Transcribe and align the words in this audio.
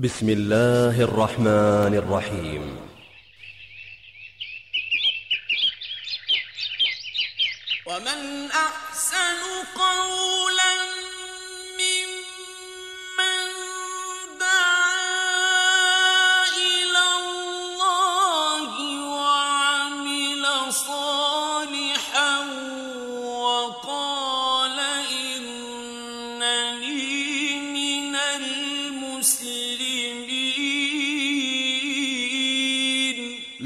بسم 0.00 0.28
الله 0.28 0.96
الرحمن 1.00 1.92
الرحيم. 1.94 2.64
ومن 7.86 8.50
أحسن 8.50 9.40
قولاً 9.76 10.74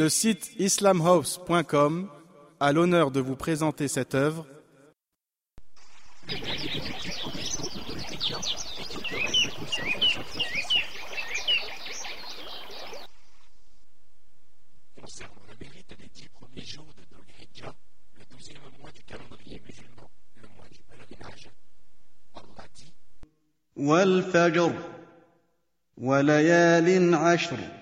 Le 0.00 0.08
site 0.08 0.52
islamhouse.com 0.58 2.08
a 2.58 2.72
l'honneur 2.72 3.10
de 3.10 3.20
vous 3.20 3.36
présenter 3.36 3.86
cette 3.86 4.14
œuvre. 4.14 4.46
Concernant 14.98 15.34
le 15.50 15.54
mérite 15.60 15.90
des 15.90 16.08
dix 16.14 16.30
premiers 16.30 16.64
jours 16.64 16.86
de 16.96 17.02
Dhul 17.14 17.26
Hijjah, 17.38 17.74
le 18.16 18.24
douzième 18.34 18.56
mois 18.80 18.90
du 18.92 19.02
calendrier 19.02 19.60
musulman, 19.66 20.10
le 20.36 20.48
mois 20.56 20.66
du 20.72 20.80
pèlerinage, 20.88 21.50
Allah 22.34 22.66
dit 22.74 22.94
Wal 23.76 24.08
والفجر 24.08 24.72
وليال 25.98 27.14
عشر 27.14 27.79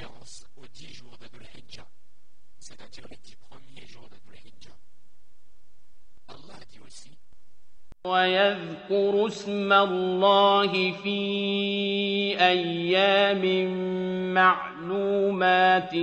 référence 0.00 0.46
aux 0.56 0.66
dix 0.72 0.94
jours 0.94 1.16
d'Adul 1.20 1.46
Hijjah, 1.54 1.86
c'est-à-dire 2.58 3.04
les 3.10 3.18
dix 3.22 3.36
premiers 3.36 3.86
jours 3.86 4.08
d'Adul 4.08 4.34
Hijjah. 4.34 4.76
Allah 6.28 6.58
dit 6.70 6.78
aussi 6.86 7.10
ويذكر 8.06 9.26
اسم 9.26 9.72
الله 9.72 10.92
في 10.92 11.20
أيام 12.40 13.44
معلومات 14.34 15.94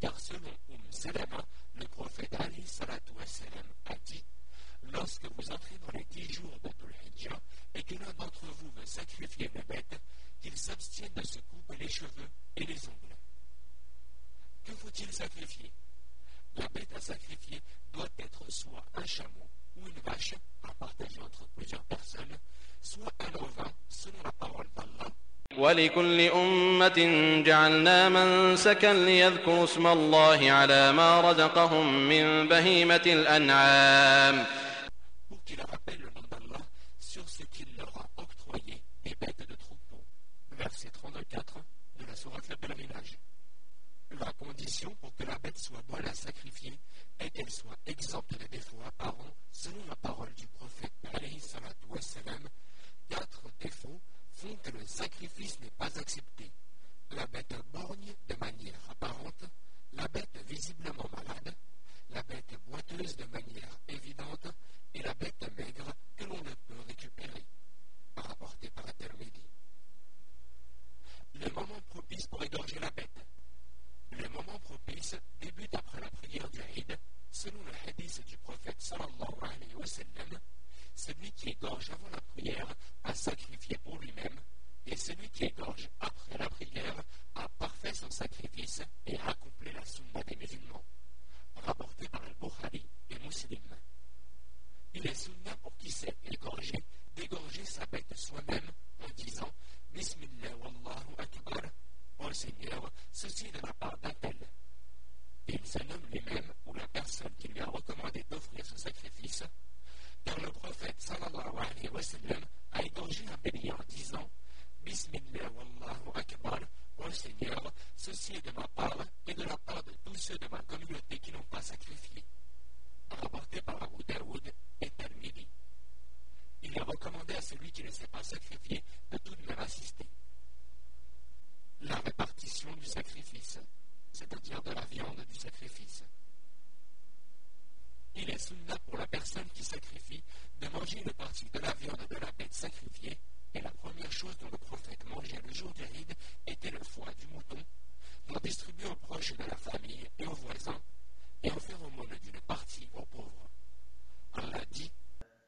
car 0.00 0.18
selon 0.20 0.52
Umm 0.68 0.90
Salama, 0.90 1.44
le 1.74 1.86
prophète 1.88 2.34
Ali 2.34 2.62
wassalam, 3.16 3.66
a 3.86 3.94
dit 4.04 4.24
Lorsque 4.92 5.24
vous 5.24 5.50
entrez 5.50 5.78
dans 5.78 5.98
les 5.98 6.04
dix 6.04 6.32
jours 6.32 6.58
de 6.62 6.70
Hijjah 7.16 7.40
et 7.74 7.82
que 7.82 7.94
l'un 7.94 8.12
d'entre 8.14 8.44
vous 8.46 8.70
veut 8.70 8.86
sacrifier 8.86 9.50
une 9.54 9.62
bête, 9.62 10.00
qu'il 10.40 10.56
s'abstienne 10.56 11.12
de 11.14 11.26
se 11.26 11.38
couper 11.40 11.76
les 11.76 11.88
cheveux 11.88 12.30
et 12.56 12.64
les 12.64 12.88
ongles. 12.88 13.16
Que 14.64 14.72
faut-il 14.74 15.12
sacrifier? 15.12 15.72
La 16.56 16.68
bête 16.68 16.92
à 16.94 17.00
sacrifier 17.00 17.60
doit 17.92 18.08
être 18.18 18.50
soit 18.50 18.84
un 18.94 19.04
chameau 19.04 19.48
ou 19.76 19.86
une 19.86 20.00
vache 20.00 20.34
ولكل 25.66 26.20
أمة 26.20 26.98
جعلنا 27.46 28.08
منسكا 28.08 28.92
ليذكروا 28.92 29.64
اسم 29.64 29.86
الله 29.86 30.52
على 30.52 30.92
ما 30.92 31.20
رزقهم 31.20 32.08
من 32.08 32.48
بهيمة 32.48 33.00
الأنعام. 33.06 34.44
N'est 55.60 55.70
pas 55.78 55.98
accepté. 55.98 56.50
La 57.12 57.26
bête 57.26 57.54
borgne 57.72 58.14
de 58.28 58.34
manière 58.36 58.80
apparente, 58.90 59.44
la 59.92 60.08
bête 60.08 60.38
visiblement 60.48 61.08
malade, 61.12 61.54
la 62.10 62.22
bête 62.24 62.54
boiteuse 62.66 63.16
de 63.16 63.24
manière 63.26 63.78
évidente 63.88 64.48
et 64.94 65.02
la 65.02 65.14
bête 65.14 65.46
maigre 65.56 65.92
que 66.16 66.24
l'on 66.24 66.42
ne 66.42 66.54
peut 66.66 66.80
récupérer. 66.88 67.44
Rapporté 68.16 68.70
par 68.70 68.86
At-Tirmidhi. 68.88 69.42
Le 71.34 71.50
moment 71.50 71.80
propice 71.88 72.26
pour 72.26 72.42
égorger 72.42 72.78
la 72.80 72.90
bête. 72.90 73.24
Le 74.10 74.28
moment 74.28 74.58
propice 74.60 75.16
débute 75.40 75.74
après 75.74 76.00
la 76.00 76.10
prière 76.10 76.48
du 76.50 76.60
Eid, 76.60 76.98
selon 77.30 77.62
le 77.62 77.72
hadith 77.86 78.24
du 78.26 78.36
prophète 78.38 78.80
sallallahu 78.80 79.38
alayhi 79.42 79.74
wa 79.76 79.86
sallam. 79.86 80.40
Celui 80.94 81.30
qui 81.32 81.50
égorge 81.50 81.90
avant 81.90 82.08
la 82.10 82.20
prière 82.22 82.74
a 83.04 83.14
sacrifié 83.14 83.76
pour 83.84 83.98
lui-même, 83.98 84.40
et 84.86 84.96
celui 84.96 85.28
qui 85.30 85.44
égorge 85.44 85.88
après 86.00 86.38
la 86.38 86.48
prière 86.48 87.02
a 87.34 87.48
parfait 87.58 87.92
son 87.92 88.10
sacrifice 88.10 88.82
et 89.06 89.16
a 89.18 89.35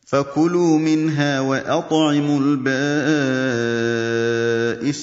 فكلوا 0.09 0.79
منها 0.79 1.41
وأطعموا 1.41 2.41
البائس 2.41 2.69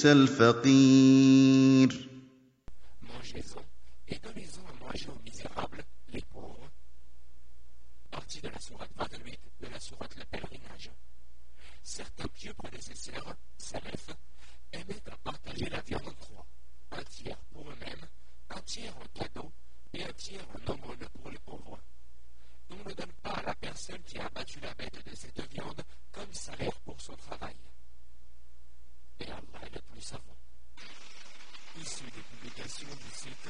الفقير 0.06 1.88
Mangez-en 3.02 3.62
et 4.08 4.18
donnez-en 4.18 4.62
à 4.66 4.72
manger 4.84 5.08
aux 5.08 5.22
misérables, 5.24 5.84
les 6.12 6.22
pauvres. 6.22 6.68
Partie 8.10 8.40
de 8.40 8.48
la 8.48 8.58
sourate 8.58 8.90
28 8.98 9.38
de 9.60 9.68
la 9.68 9.78
sourate 9.78 10.16
Le 10.18 10.24
Pèlerinage. 10.24 10.90
Certains 11.84 12.26
pieux 12.34 12.54
prédécesseurs, 12.54 13.36
salafs, 13.58 14.16
aimaient 14.72 15.04
à 15.12 15.16
partager 15.22 15.68
la 15.70 15.82
viande 15.82 16.08
en 16.08 16.14
trois. 16.24 16.46
Un 16.90 17.04
tiers 17.04 17.38
pour 17.52 17.62
eux-mêmes, 17.70 18.06
un 18.50 18.60
tiers 18.62 18.96
en 18.96 19.06
cadeau 19.20 19.52
et 19.94 20.02
un 20.02 20.12
tiers 20.16 20.44
en 20.52 20.72
aumône 20.72 21.06
pour 21.14 21.30
les 21.30 21.38
ne 22.86 22.94
donne 22.94 23.12
pas 23.22 23.30
à 23.30 23.42
la 23.42 23.54
personne 23.54 24.02
qui 24.06 24.18
a 24.18 24.26
abattu 24.26 24.60
la 24.60 24.72
bête 24.74 25.04
de 25.04 25.14
cette 25.14 25.52
viande 25.52 25.82
comme 26.12 26.32
salaire 26.32 26.78
pour 26.84 27.00
son 27.00 27.14
travail. 27.14 27.56
Et 29.20 29.24
Allah 29.24 29.66
est 29.66 29.74
le 29.74 29.80
plus 29.92 30.02
savant. 30.02 30.36
Issu 31.80 32.04
des 32.04 32.22
publications 32.22 32.88
du 32.88 33.18
site. 33.18 33.48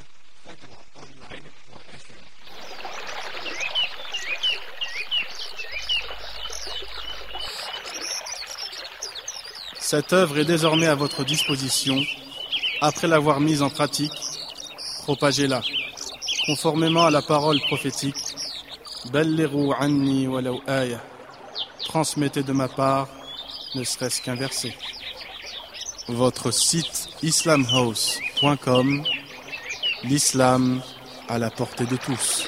Cette 9.79 10.13
œuvre 10.13 10.39
est 10.39 10.45
désormais 10.45 10.89
à 10.89 10.97
votre 10.97 11.25
disposition. 11.25 12.03
Après 12.81 13.07
l'avoir 13.07 13.39
mise 13.39 13.63
en 13.63 13.71
pratique, 13.71 14.13
propagez-la. 15.05 15.63
Conformément 16.47 17.05
à 17.05 17.11
la 17.13 17.23
parole 17.23 17.61
prophétique, 17.61 18.17
Transmettez 21.85 22.43
de 22.43 22.53
ma 22.53 22.69
part, 22.69 23.09
ne 23.75 23.85
serait-ce 23.85 24.21
qu'un 24.21 24.35
verset. 24.35 24.75
Votre 26.09 26.51
site 26.51 27.09
islamhouse.com, 27.23 29.03
l'islam 30.05 30.83
à 31.29 31.39
la 31.39 31.51
portée 31.51 31.87
de 31.87 31.97
tous. 31.97 32.47